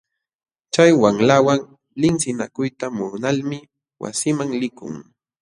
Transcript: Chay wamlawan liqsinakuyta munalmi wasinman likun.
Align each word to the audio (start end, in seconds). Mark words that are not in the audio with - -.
Chay 0.73 0.91
wamlawan 1.01 1.59
liqsinakuyta 2.01 2.85
munalmi 2.97 3.57
wasinman 4.01 4.49
likun. 4.61 4.93